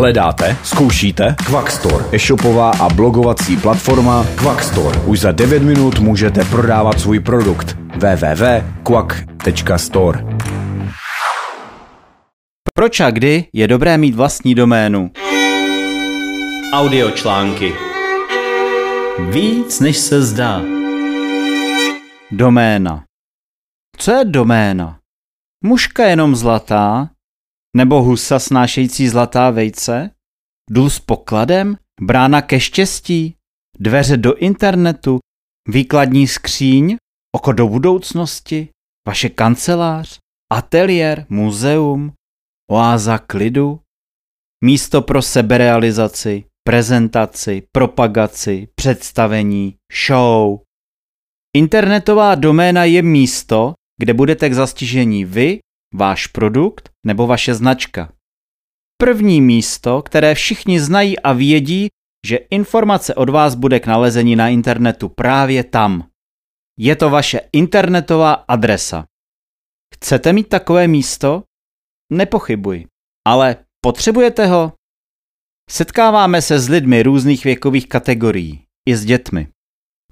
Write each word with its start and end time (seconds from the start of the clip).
Hledáte? 0.00 0.56
Zkoušíte? 0.62 1.36
Quackstore, 1.46 2.04
e-shopová 2.12 2.70
a 2.70 2.88
blogovací 2.88 3.56
platforma 3.56 4.26
Quackstore. 4.36 5.00
Už 5.00 5.20
za 5.20 5.32
9 5.32 5.62
minut 5.62 5.98
můžete 5.98 6.44
prodávat 6.44 7.00
svůj 7.00 7.20
produkt. 7.20 7.76
www.quack.store 7.96 10.24
Proč 12.74 13.00
a 13.00 13.10
kdy 13.10 13.44
je 13.52 13.68
dobré 13.68 13.98
mít 13.98 14.14
vlastní 14.14 14.54
doménu? 14.54 15.10
Audio 16.72 17.10
články. 17.10 17.72
Víc 19.30 19.80
než 19.80 19.96
se 19.96 20.22
zdá. 20.22 20.60
Doména. 22.30 23.04
Co 23.96 24.12
je 24.12 24.24
doména? 24.24 24.98
Muška 25.64 26.04
jenom 26.04 26.36
zlatá? 26.36 27.08
Nebo 27.76 28.02
husa 28.02 28.38
snášející 28.38 29.08
zlatá 29.08 29.50
vejce? 29.50 30.10
Důl 30.70 30.90
s 30.90 30.98
pokladem? 31.00 31.76
Brána 32.00 32.42
ke 32.42 32.60
štěstí? 32.60 33.36
Dveře 33.78 34.16
do 34.16 34.34
internetu? 34.34 35.18
Výkladní 35.68 36.26
skříň? 36.26 36.96
Oko 37.36 37.52
do 37.52 37.68
budoucnosti? 37.68 38.68
Vaše 39.06 39.28
kancelář? 39.28 40.18
Ateliér? 40.52 41.26
Muzeum? 41.28 42.12
Oáza 42.70 43.18
klidu? 43.18 43.80
Místo 44.64 45.02
pro 45.02 45.22
seberealizaci? 45.22 46.44
Prezentaci? 46.64 47.62
Propagaci? 47.72 48.68
Představení? 48.74 49.76
Show? 50.06 50.60
Internetová 51.56 52.34
doména 52.34 52.84
je 52.84 53.02
místo, 53.02 53.74
kde 54.00 54.14
budete 54.14 54.48
k 54.48 54.54
zastižení 54.54 55.24
vy, 55.24 55.58
váš 55.94 56.26
produkt 56.26 56.90
nebo 57.06 57.26
vaše 57.26 57.54
značka. 57.54 58.12
První 59.00 59.40
místo, 59.40 60.02
které 60.02 60.34
všichni 60.34 60.80
znají 60.80 61.18
a 61.18 61.32
vědí, 61.32 61.88
že 62.26 62.36
informace 62.36 63.14
od 63.14 63.28
vás 63.28 63.54
bude 63.54 63.80
k 63.80 63.86
nalezení 63.86 64.36
na 64.36 64.48
internetu 64.48 65.08
právě 65.08 65.64
tam. 65.64 66.08
Je 66.78 66.96
to 66.96 67.10
vaše 67.10 67.40
internetová 67.52 68.32
adresa. 68.32 69.06
Chcete 69.94 70.32
mít 70.32 70.48
takové 70.48 70.88
místo? 70.88 71.42
Nepochybuji. 72.12 72.86
Ale 73.26 73.56
potřebujete 73.84 74.46
ho? 74.46 74.72
Setkáváme 75.70 76.42
se 76.42 76.60
s 76.60 76.68
lidmi 76.68 77.02
různých 77.02 77.44
věkových 77.44 77.88
kategorií, 77.88 78.64
i 78.88 78.96
s 78.96 79.04
dětmi 79.04 79.48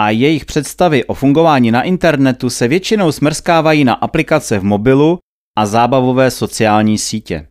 a 0.00 0.10
jejich 0.10 0.44
představy 0.44 1.04
o 1.04 1.14
fungování 1.14 1.70
na 1.70 1.82
internetu 1.82 2.50
se 2.50 2.68
většinou 2.68 3.12
smrskávají 3.12 3.84
na 3.84 3.94
aplikace 3.94 4.58
v 4.58 4.64
mobilu 4.64 5.18
a 5.58 5.66
zábavové 5.66 6.30
sociální 6.30 6.98
sítě. 6.98 7.48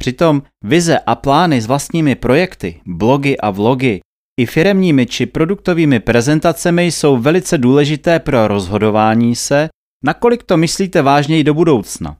Přitom 0.00 0.42
vize 0.64 0.98
a 0.98 1.14
plány 1.14 1.60
s 1.60 1.66
vlastními 1.66 2.14
projekty, 2.14 2.80
blogy 2.86 3.36
a 3.36 3.50
vlogy 3.50 4.00
i 4.40 4.46
firemními 4.46 5.06
či 5.06 5.26
produktovými 5.26 6.00
prezentacemi 6.00 6.84
jsou 6.84 7.16
velice 7.16 7.58
důležité 7.58 8.20
pro 8.20 8.48
rozhodování 8.48 9.36
se, 9.36 9.68
nakolik 10.04 10.42
to 10.42 10.56
myslíte 10.56 11.02
vážněji 11.02 11.44
do 11.44 11.54
budoucna. 11.54 12.18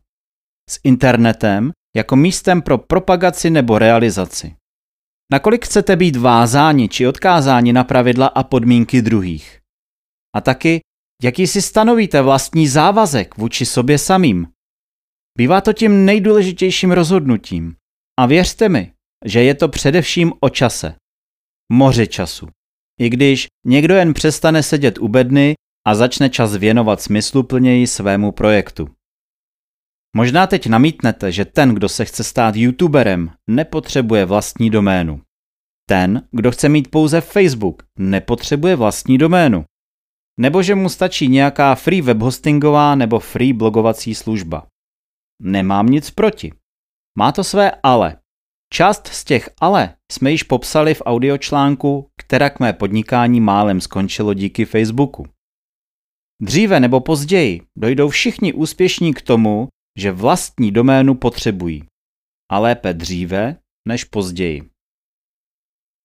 S 0.71 0.81
internetem 0.85 1.73
jako 1.97 2.17
místem 2.17 2.63
pro 2.63 2.79
propagaci 2.79 3.51
nebo 3.51 3.79
realizaci. 3.79 4.55
Nakolik 5.33 5.65
chcete 5.65 5.97
být 5.97 6.17
vázáni 6.17 6.89
či 6.89 7.07
odkázáni 7.07 7.73
na 7.73 7.85
pravidla 7.85 8.27
a 8.27 8.43
podmínky 8.43 9.03
druhých. 9.03 9.61
A 10.37 10.41
taky, 10.41 10.81
jaký 11.23 11.47
si 11.47 11.63
stanovíte 11.63 12.23
vlastní 12.23 12.69
závazek 12.69 13.37
vůči 13.37 13.67
sobě 13.67 13.99
samým. 13.99 14.56
Bývá 15.37 15.61
to 15.61 15.73
tím 15.73 16.05
nejdůležitějším 16.05 16.93
rozhodnutím. 16.93 17.77
A 18.19 18.27
věřte 18.27 18.69
mi, 18.69 18.93
že 19.25 19.43
je 19.43 19.55
to 19.55 19.69
především 19.69 20.33
o 20.41 20.49
čase. 20.49 20.95
Moře 21.73 22.07
času. 22.07 22.49
I 23.01 23.11
když 23.11 23.47
někdo 23.67 23.95
jen 23.95 24.15
přestane 24.15 24.63
sedět 24.63 24.99
u 24.99 25.09
bedny 25.09 25.55
a 25.87 25.95
začne 25.95 26.31
čas 26.31 26.57
věnovat 26.57 27.01
smysluplněji 27.01 27.87
svému 27.87 28.33
projektu. 28.33 28.89
Možná 30.17 30.47
teď 30.47 30.67
namítnete, 30.67 31.33
že 31.33 31.45
ten, 31.45 31.75
kdo 31.75 31.89
se 31.89 32.05
chce 32.05 32.25
stát 32.25 32.57
youtuberem, 32.57 33.31
nepotřebuje 33.51 34.25
vlastní 34.25 34.71
doménu. 34.71 35.21
Ten, 35.89 36.29
kdo 36.31 36.51
chce 36.51 36.69
mít 36.69 36.91
pouze 36.91 37.21
Facebook, 37.21 37.83
nepotřebuje 37.99 38.77
vlastní 38.77 39.19
doménu. 39.19 39.65
Nebo 40.41 40.63
že 40.63 40.75
mu 40.75 40.89
stačí 40.89 41.29
nějaká 41.29 41.75
free 41.75 42.03
webhostingová 42.03 42.95
nebo 42.95 43.21
free 43.21 43.53
blogovací 43.53 44.15
služba. 44.15 44.67
Nemám 45.43 45.87
nic 45.87 46.11
proti. 46.11 46.53
Má 47.19 47.33
to 47.33 47.45
své 47.45 47.73
ale. 47.83 48.19
Část 48.73 49.07
z 49.07 49.25
těch 49.25 49.51
ale 49.61 49.97
jsme 50.13 50.31
již 50.31 50.43
popsali 50.43 50.95
v 50.95 51.03
audiočlánku, 51.07 52.11
která 52.21 52.51
k 52.51 52.61
mé 52.61 52.73
podnikání 52.73 53.41
málem 53.41 53.81
skončilo 53.81 54.35
díky 54.35 54.65
Facebooku. 54.65 55.27
Dříve 56.43 56.81
nebo 56.81 57.01
později 57.01 57.61
dojdou 57.79 58.09
všichni 58.09 58.53
úspěšní 58.53 59.15
k 59.15 59.23
tomu, 59.23 59.69
že 59.99 60.13
vlastní 60.13 60.73
doménu 60.73 61.15
potřebují. 61.15 61.85
A 62.53 62.59
lépe 62.59 62.95
dříve 62.95 63.57
než 63.89 64.05
později. 64.05 64.71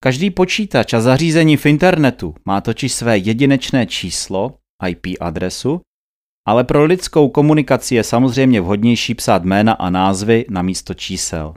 Každý 0.02 0.30
počítač 0.30 0.94
a 0.94 1.00
zařízení 1.00 1.56
v 1.56 1.66
internetu 1.66 2.34
má 2.44 2.60
totiž 2.60 2.92
své 2.92 3.18
jedinečné 3.18 3.86
číslo, 3.86 4.54
IP 4.88 5.06
adresu, 5.20 5.80
ale 6.48 6.64
pro 6.64 6.84
lidskou 6.84 7.28
komunikaci 7.28 7.94
je 7.94 8.04
samozřejmě 8.04 8.60
vhodnější 8.60 9.14
psát 9.14 9.44
jména 9.44 9.72
a 9.72 9.90
názvy 9.90 10.44
na 10.50 10.62
místo 10.62 10.94
čísel. 10.94 11.54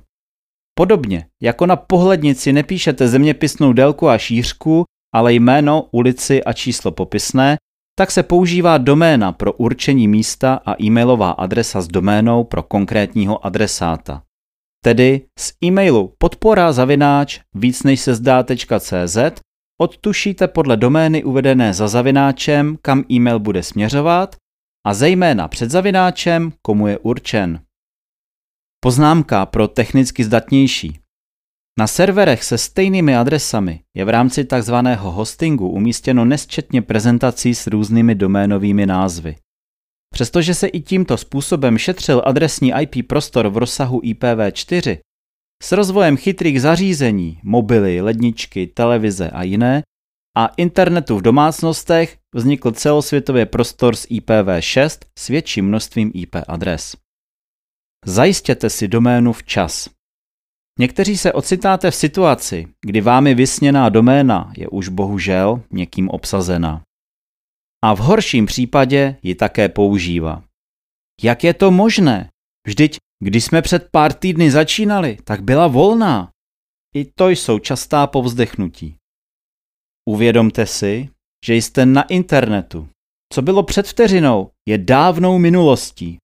Podobně, 0.77 1.25
jako 1.41 1.65
na 1.65 1.75
pohlednici 1.75 2.53
nepíšete 2.53 3.07
zeměpisnou 3.07 3.73
délku 3.73 4.09
a 4.09 4.17
šířku, 4.17 4.85
ale 5.13 5.33
jméno, 5.33 5.87
ulici 5.91 6.43
a 6.43 6.53
číslo 6.53 6.91
popisné, 6.91 7.57
tak 7.97 8.11
se 8.11 8.23
používá 8.23 8.77
doména 8.77 9.31
pro 9.31 9.53
určení 9.53 10.07
místa 10.07 10.59
a 10.65 10.83
e-mailová 10.83 11.31
adresa 11.31 11.81
s 11.81 11.87
doménou 11.87 12.43
pro 12.43 12.63
konkrétního 12.63 13.45
adresáta. 13.45 14.23
Tedy 14.83 15.21
z 15.39 15.53
e-mailu 15.63 16.13
podpora 16.17 16.71
zavináč 16.71 17.39
víc 17.55 17.83
než 17.83 17.99
se 17.99 18.15
zdá.cz 18.15 19.17
odtušíte 19.81 20.47
podle 20.47 20.77
domény 20.77 21.23
uvedené 21.23 21.73
za 21.73 21.87
zavináčem, 21.87 22.77
kam 22.81 23.03
e-mail 23.11 23.39
bude 23.39 23.63
směřovat 23.63 24.35
a 24.85 24.93
zejména 24.93 25.47
před 25.47 25.71
zavináčem, 25.71 26.53
komu 26.61 26.87
je 26.87 26.97
určen. 26.97 27.61
Poznámka 28.83 29.45
pro 29.45 29.67
technicky 29.67 30.23
zdatnější. 30.23 30.98
Na 31.79 31.87
serverech 31.87 32.43
se 32.43 32.57
stejnými 32.57 33.15
adresami 33.15 33.79
je 33.95 34.05
v 34.05 34.09
rámci 34.09 34.45
tzv. 34.45 34.73
hostingu 34.97 35.69
umístěno 35.69 36.25
nesčetně 36.25 36.81
prezentací 36.81 37.55
s 37.55 37.67
různými 37.67 38.15
doménovými 38.15 38.85
názvy. 38.85 39.35
Přestože 40.13 40.53
se 40.53 40.67
i 40.67 40.79
tímto 40.79 41.17
způsobem 41.17 41.77
šetřil 41.77 42.21
adresní 42.25 42.73
IP 42.81 43.07
prostor 43.07 43.47
v 43.47 43.57
rozsahu 43.57 43.99
IPv4, 43.99 44.99
s 45.63 45.71
rozvojem 45.71 46.17
chytrých 46.17 46.61
zařízení, 46.61 47.39
mobily, 47.43 48.01
ledničky, 48.01 48.67
televize 48.67 49.29
a 49.29 49.43
jiné 49.43 49.83
a 50.37 50.47
internetu 50.47 51.17
v 51.17 51.21
domácnostech 51.21 52.17
vznikl 52.35 52.71
celosvětově 52.71 53.45
prostor 53.45 53.95
s 53.95 54.07
IPv6 54.07 54.99
s 55.19 55.27
větším 55.27 55.67
množstvím 55.67 56.11
IP 56.13 56.35
adres. 56.47 56.95
Zajistěte 58.05 58.69
si 58.69 58.87
doménu 58.87 59.33
včas. 59.33 59.98
Někteří 60.79 61.17
se 61.17 61.33
ocitáte 61.33 61.91
v 61.91 61.95
situaci, 61.95 62.67
kdy 62.85 63.01
vámi 63.01 63.35
vysněná 63.35 63.89
doména 63.89 64.53
je 64.57 64.67
už 64.67 64.89
bohužel 64.89 65.63
někým 65.71 66.09
obsazena. 66.09 66.83
A 67.83 67.93
v 67.93 67.99
horším 67.99 68.45
případě 68.45 69.15
ji 69.23 69.35
také 69.35 69.69
používá. 69.69 70.43
Jak 71.21 71.43
je 71.43 71.53
to 71.53 71.71
možné? 71.71 72.29
Vždyť, 72.67 72.97
když 73.23 73.45
jsme 73.45 73.61
před 73.61 73.89
pár 73.91 74.13
týdny 74.13 74.51
začínali, 74.51 75.17
tak 75.23 75.43
byla 75.43 75.67
volná. 75.67 76.31
I 76.95 77.05
to 77.05 77.29
jsou 77.29 77.59
častá 77.59 78.07
povzdechnutí. 78.07 78.95
Uvědomte 80.09 80.65
si, 80.65 81.09
že 81.45 81.55
jste 81.55 81.85
na 81.85 82.03
internetu. 82.03 82.89
Co 83.33 83.41
bylo 83.41 83.63
před 83.63 83.87
vteřinou, 83.87 84.51
je 84.67 84.77
dávnou 84.77 85.39
minulostí. 85.39 86.17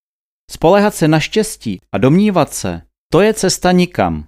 Spolehat 0.52 0.96
se 0.96 1.08
na 1.08 1.20
štěstí 1.20 1.80
a 1.92 1.98
domnívat 1.98 2.54
se, 2.54 2.82
to 3.12 3.22
je 3.22 3.34
cesta 3.34 3.72
nikam. 3.72 4.28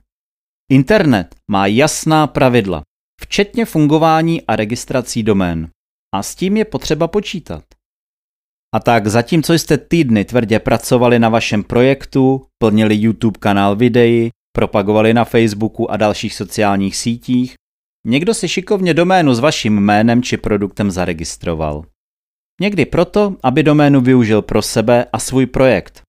Internet 0.71 1.35
má 1.51 1.67
jasná 1.67 2.27
pravidla, 2.27 2.81
včetně 3.21 3.65
fungování 3.65 4.41
a 4.41 4.55
registrací 4.55 5.23
domén. 5.23 5.69
A 6.15 6.23
s 6.23 6.35
tím 6.35 6.57
je 6.57 6.65
potřeba 6.65 7.07
počítat. 7.07 7.63
A 8.75 8.79
tak 8.79 9.07
zatímco 9.07 9.53
jste 9.53 9.77
týdny 9.77 10.25
tvrdě 10.25 10.59
pracovali 10.59 11.19
na 11.19 11.29
vašem 11.29 11.63
projektu, 11.63 12.45
plnili 12.63 12.95
YouTube 12.95 13.39
kanál 13.39 13.75
videí, 13.75 14.29
propagovali 14.55 15.13
na 15.13 15.25
Facebooku 15.25 15.91
a 15.91 15.97
dalších 15.97 16.33
sociálních 16.33 16.95
sítích, 16.95 17.53
někdo 18.05 18.33
si 18.33 18.47
šikovně 18.47 18.93
doménu 18.93 19.33
s 19.33 19.39
vaším 19.39 19.79
jménem 19.79 20.23
či 20.23 20.37
produktem 20.37 20.91
zaregistroval. 20.91 21.83
Někdy 22.61 22.85
proto, 22.85 23.35
aby 23.43 23.63
doménu 23.63 24.01
využil 24.01 24.41
pro 24.41 24.61
sebe 24.61 25.05
a 25.13 25.19
svůj 25.19 25.45
projekt. 25.45 26.01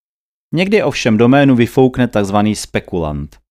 Někdy 0.55 0.83
ovšem 0.83 1.17
doménu 1.17 1.57
vyfoukne 1.57 2.09
tzv. 2.09 2.37
spekulant. 2.55 3.48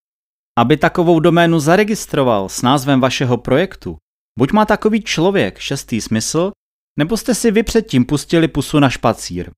Aby 0.58 0.78
takovou 0.78 1.20
doménu 1.20 1.60
zaregistroval 1.60 2.50
s 2.50 2.62
názvem 2.62 3.02
vašeho 3.02 3.38
projektu, 3.38 3.98
buď 4.40 4.52
má 4.52 4.66
takový 4.66 5.02
člověk 5.02 5.60
šestý 5.60 6.02
smysl, 6.02 6.52
nebo 7.00 7.18
jste 7.18 7.36
si 7.36 7.52
vy 7.52 7.64
předtím 7.64 8.06
pustili 8.06 8.48
pusu 8.48 8.80
na 8.80 8.90
špacír. 8.90 9.52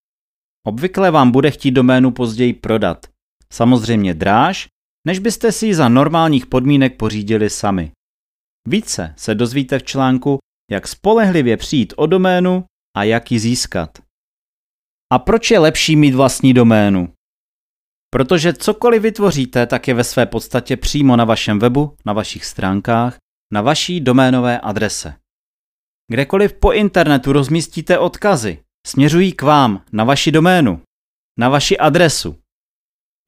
Obvykle 0.67 1.11
vám 1.11 1.31
bude 1.31 1.51
chtít 1.51 1.71
doménu 1.71 2.11
později 2.11 2.53
prodat. 2.53 3.07
Samozřejmě 3.53 4.13
dráž, 4.13 4.67
než 5.07 5.19
byste 5.19 5.51
si 5.51 5.65
ji 5.65 5.75
za 5.75 5.89
normálních 5.89 6.45
podmínek 6.45 6.97
pořídili 6.97 7.49
sami. 7.49 7.91
Více 8.67 9.13
se 9.17 9.35
dozvíte 9.35 9.79
v 9.79 9.83
článku, 9.83 10.39
jak 10.71 10.87
spolehlivě 10.87 11.57
přijít 11.57 11.93
o 11.97 12.05
doménu 12.05 12.65
a 12.97 13.03
jak 13.03 13.31
ji 13.31 13.39
získat. 13.39 13.99
A 15.13 15.19
proč 15.19 15.51
je 15.51 15.59
lepší 15.59 15.95
mít 15.95 16.15
vlastní 16.15 16.53
doménu? 16.53 17.13
Protože 18.09 18.53
cokoliv 18.53 19.01
vytvoříte, 19.01 19.65
tak 19.65 19.87
je 19.87 19.93
ve 19.93 20.03
své 20.03 20.25
podstatě 20.25 20.77
přímo 20.77 21.15
na 21.15 21.25
vašem 21.25 21.59
webu, 21.59 21.97
na 22.05 22.13
vašich 22.13 22.45
stránkách, 22.45 23.17
na 23.53 23.61
vaší 23.61 24.01
doménové 24.01 24.59
adrese. 24.59 25.13
Kdekoliv 26.11 26.53
po 26.53 26.71
internetu 26.71 27.33
rozmístíte 27.33 27.99
odkazy, 27.99 28.63
směřují 28.87 29.31
k 29.31 29.41
vám, 29.41 29.83
na 29.91 30.03
vaši 30.03 30.31
doménu, 30.31 30.81
na 31.39 31.49
vaši 31.49 31.77
adresu. 31.77 32.35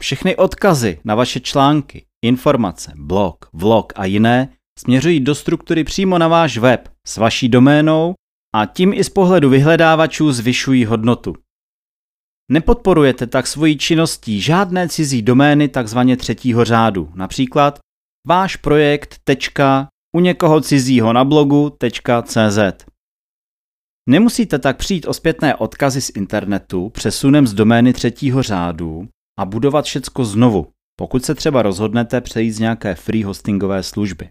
Všechny 0.01 0.35
odkazy 0.35 0.99
na 1.03 1.15
vaše 1.15 1.39
články, 1.39 2.05
informace, 2.25 2.93
blog, 2.95 3.49
vlog 3.53 3.93
a 3.95 4.05
jiné 4.05 4.53
směřují 4.79 5.19
do 5.19 5.35
struktury 5.35 5.83
přímo 5.83 6.17
na 6.17 6.27
váš 6.27 6.57
web 6.57 6.89
s 7.07 7.17
vaší 7.17 7.49
doménou 7.49 8.13
a 8.55 8.65
tím 8.65 8.93
i 8.93 9.03
z 9.03 9.09
pohledu 9.09 9.49
vyhledávačů 9.49 10.31
zvyšují 10.31 10.85
hodnotu. 10.85 11.35
Nepodporujete 12.51 13.27
tak 13.27 13.47
svojí 13.47 13.77
činností 13.77 14.41
žádné 14.41 14.89
cizí 14.89 15.21
domény 15.21 15.67
takzvaně 15.67 16.17
třetího 16.17 16.65
řádu, 16.65 17.11
například 17.15 17.79
váš 18.27 18.55
projekt 18.55 19.15
tečka, 19.23 19.87
u 20.15 20.19
někoho 20.19 20.61
cizího 20.61 21.13
na 21.13 21.23
blogu 21.23 21.77
.cz. 22.23 22.59
Nemusíte 24.09 24.59
tak 24.59 24.77
přijít 24.77 25.07
o 25.07 25.13
zpětné 25.13 25.55
odkazy 25.55 26.01
z 26.01 26.09
internetu 26.09 26.89
přesunem 26.89 27.47
z 27.47 27.53
domény 27.53 27.93
třetího 27.93 28.43
řádu 28.43 29.07
a 29.39 29.45
budovat 29.45 29.85
všecko 29.85 30.25
znovu, 30.25 30.67
pokud 30.99 31.25
se 31.25 31.35
třeba 31.35 31.61
rozhodnete 31.61 32.21
přejít 32.21 32.51
z 32.51 32.59
nějaké 32.59 32.95
free 32.95 33.23
hostingové 33.23 33.83
služby. 33.83 34.29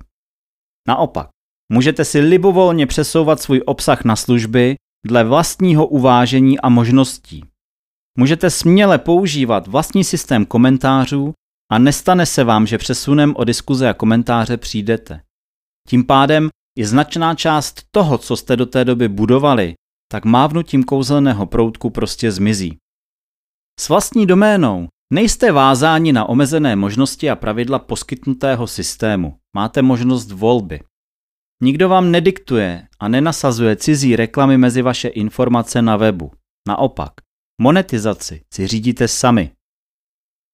Naopak, 0.88 1.28
můžete 1.72 2.05
si 2.05 2.20
libovolně 2.20 2.87
přesouvat 2.87 3.40
svůj 3.40 3.62
obsah 3.67 4.05
na 4.05 4.17
služby 4.17 4.76
dle 5.06 5.25
vlastního 5.25 5.87
uvážení 5.87 6.61
a 6.61 6.69
možností. 6.69 7.50
Můžete 8.20 8.50
směle 8.50 8.99
používat 8.99 9.67
vlastní 9.67 10.05
systém 10.05 10.46
komentářů 10.46 11.32
a 11.72 11.78
nestane 11.78 12.26
se 12.26 12.44
vám, 12.44 12.67
že 12.67 12.78
přesunem 12.78 13.34
o 13.37 13.44
diskuze 13.44 13.88
a 13.88 13.94
komentáře 13.94 14.56
přijdete. 14.56 15.20
Tím 15.88 16.05
pádem 16.05 16.49
i 16.78 16.84
značná 16.84 17.34
část 17.34 17.82
toho, 17.90 18.19
co 18.19 18.37
jste 18.37 18.56
do 18.56 18.67
té 18.67 18.84
doby 18.84 19.08
budovali, 19.08 19.75
tak 20.12 20.25
mávnutím 20.25 20.84
kouzelného 20.84 21.46
proutku 21.46 21.90
prostě 21.90 22.32
zmizí. 22.32 22.76
S 23.81 23.88
vlastní 23.88 24.26
doménou 24.26 24.88
nejste 25.12 25.52
vázáni 25.52 26.12
na 26.12 26.28
omezené 26.28 26.76
možnosti 26.76 27.31
a 27.31 27.37
pravidla 27.37 27.78
poskytnutého 27.78 28.67
systému. 28.67 29.37
Máte 29.56 29.82
možnost 29.82 30.31
volby. 30.31 30.81
Nikdo 31.62 31.88
vám 31.88 32.11
nediktuje 32.11 32.87
a 33.00 33.08
nenasazuje 33.08 33.76
cizí 33.76 34.17
reklamy 34.17 34.58
mezi 34.58 34.82
vaše 34.82 35.08
informace 35.08 35.82
na 35.82 35.96
webu. 35.96 36.31
Naopak, 36.69 37.12
monetizaci 37.61 38.43
si 38.55 38.67
řídíte 38.67 39.09
sami. 39.09 39.51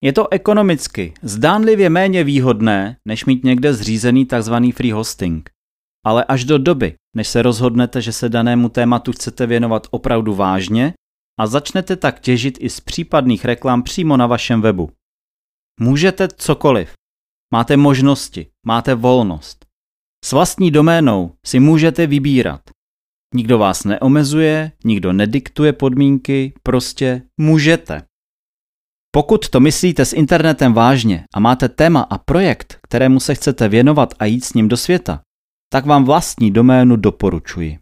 Je 0.02 0.12
to 0.12 0.32
ekonomicky 0.32 1.14
zdánlivě 1.22 1.90
méně 1.90 2.24
výhodné, 2.24 2.96
než 3.04 3.24
mít 3.24 3.44
někde 3.44 3.74
zřízený 3.74 4.26
tzv. 4.26 4.54
free 4.74 4.92
hosting. 4.92 5.50
Ale 6.06 6.24
až 6.24 6.44
do 6.44 6.58
doby, 6.58 6.94
než 7.16 7.28
se 7.28 7.42
rozhodnete, 7.42 8.02
že 8.02 8.12
se 8.12 8.28
danému 8.28 8.68
tématu 8.68 9.12
chcete 9.12 9.46
věnovat 9.46 9.86
opravdu 9.90 10.34
vážně 10.34 10.94
a 11.38 11.46
začnete 11.46 11.96
tak 11.96 12.20
těžit 12.20 12.58
i 12.60 12.70
z 12.70 12.80
případných 12.80 13.44
reklam 13.44 13.82
přímo 13.82 14.16
na 14.16 14.26
vašem 14.26 14.60
webu. 14.60 14.90
Můžete 15.80 16.28
cokoliv. 16.28 16.92
Máte 17.52 17.76
možnosti, 17.76 18.46
máte 18.66 18.94
volnost. 18.94 19.66
S 20.24 20.32
vlastní 20.32 20.70
doménou 20.70 21.34
si 21.46 21.60
můžete 21.60 22.06
vybírat. 22.06 22.75
Nikdo 23.34 23.58
vás 23.58 23.84
neomezuje, 23.84 24.72
nikdo 24.84 25.12
nediktuje 25.12 25.72
podmínky, 25.72 26.52
prostě 26.62 27.22
můžete. 27.40 28.02
Pokud 29.10 29.48
to 29.48 29.60
myslíte 29.60 30.04
s 30.04 30.12
internetem 30.12 30.72
vážně 30.72 31.24
a 31.34 31.40
máte 31.40 31.68
téma 31.68 32.00
a 32.00 32.18
projekt, 32.18 32.78
kterému 32.82 33.20
se 33.20 33.34
chcete 33.34 33.68
věnovat 33.68 34.14
a 34.18 34.24
jít 34.24 34.44
s 34.44 34.54
ním 34.54 34.68
do 34.68 34.76
světa, 34.76 35.22
tak 35.72 35.86
vám 35.86 36.04
vlastní 36.04 36.50
doménu 36.50 36.96
doporučuji. 36.96 37.78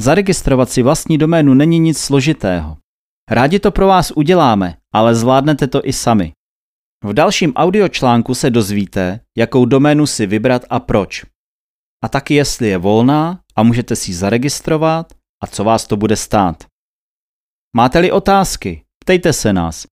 Zaregistrovat 0.00 0.70
si 0.70 0.82
vlastní 0.82 1.18
doménu 1.18 1.54
není 1.54 1.78
nic 1.78 1.98
složitého. 1.98 2.76
Rádi 3.30 3.58
to 3.58 3.70
pro 3.70 3.86
vás 3.86 4.10
uděláme, 4.10 4.76
ale 4.94 5.14
zvládnete 5.14 5.66
to 5.66 5.86
i 5.86 5.92
sami. 5.92 6.32
V 7.04 7.12
dalším 7.12 7.52
audiočlánku 7.54 8.34
se 8.34 8.50
dozvíte, 8.50 9.20
jakou 9.36 9.64
doménu 9.64 10.06
si 10.06 10.26
vybrat 10.26 10.64
a 10.70 10.80
proč. 10.80 11.24
A 12.04 12.08
taky 12.08 12.34
jestli 12.34 12.68
je 12.68 12.78
volná 12.78 13.40
a 13.56 13.62
můžete 13.62 13.96
si 13.96 14.10
ji 14.10 14.14
zaregistrovat 14.14 15.12
a 15.42 15.46
co 15.46 15.64
vás 15.64 15.86
to 15.86 15.96
bude 15.96 16.16
stát. 16.16 16.64
Máte-li 17.76 18.12
otázky, 18.12 18.82
ptejte 19.04 19.32
se 19.32 19.52
nás. 19.52 19.86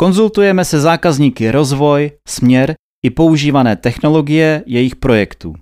Konzultujeme 0.00 0.64
se 0.64 0.80
zákazníky 0.80 1.50
rozvoj, 1.50 2.12
směr 2.28 2.74
i 3.04 3.10
používané 3.10 3.76
technologie 3.76 4.64
jejich 4.66 4.96
projektů. 4.96 5.54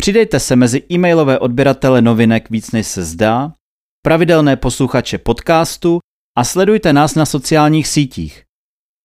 Přidejte 0.00 0.40
se 0.40 0.56
mezi 0.56 0.82
e-mailové 0.92 1.38
odběratele 1.38 2.02
novinek 2.02 2.50
víc 2.50 2.72
než 2.72 2.86
se 2.86 3.04
zdá, 3.04 3.52
pravidelné 4.04 4.56
posluchače 4.56 5.18
podcastu 5.18 5.98
a 6.38 6.44
sledujte 6.44 6.92
nás 6.92 7.14
na 7.14 7.26
sociálních 7.26 7.88
sítích. 7.88 8.44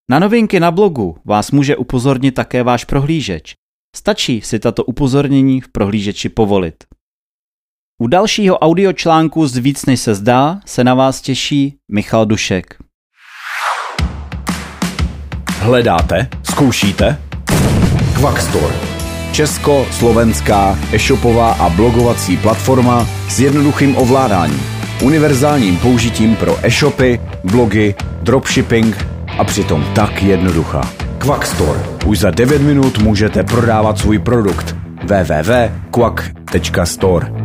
Na 0.09 0.19
novinky 0.19 0.59
na 0.59 0.71
blogu 0.71 1.17
vás 1.25 1.51
může 1.51 1.77
upozornit 1.77 2.31
také 2.31 2.63
váš 2.63 2.85
prohlížeč. 2.85 3.53
Stačí 3.95 4.41
si 4.41 4.59
tato 4.59 4.83
upozornění 4.83 5.61
v 5.61 5.67
prohlížeči 5.67 6.29
povolit. 6.29 6.83
U 8.01 8.07
dalšího 8.07 8.59
audiočlánku 8.59 9.47
z 9.47 9.57
Víc 9.57 9.85
než 9.85 9.99
se 9.99 10.15
zdá 10.15 10.59
se 10.65 10.83
na 10.83 10.93
vás 10.93 11.21
těší 11.21 11.75
Michal 11.91 12.25
Dušek. 12.25 12.75
Hledáte? 15.59 16.27
Zkoušíte? 16.43 17.21
Quackstore. 18.19 18.75
Česko-slovenská 19.31 20.79
e-shopová 20.93 21.53
a 21.53 21.69
blogovací 21.69 22.37
platforma 22.37 23.07
s 23.29 23.39
jednoduchým 23.39 23.97
ovládáním, 23.97 24.61
univerzálním 25.03 25.77
použitím 25.77 26.35
pro 26.35 26.65
e-shopy, 26.65 27.19
blogy, 27.43 27.95
dropshipping 28.21 29.07
a 29.39 29.43
přitom 29.43 29.85
tak 29.95 30.23
jednoduchá. 30.23 30.91
Quackstore. 31.17 31.79
Už 32.05 32.19
za 32.19 32.31
9 32.31 32.61
minut 32.61 32.97
můžete 32.97 33.43
prodávat 33.43 33.97
svůj 33.97 34.19
produkt. 34.19 34.75
www.quack.store 35.03 37.38